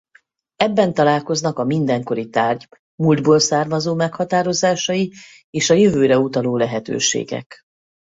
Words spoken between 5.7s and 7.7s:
jövőre utaló lehetőségek.